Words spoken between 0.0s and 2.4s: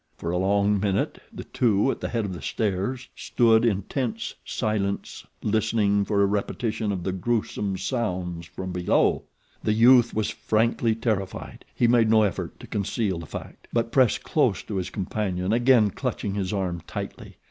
For a long minute the two at the head of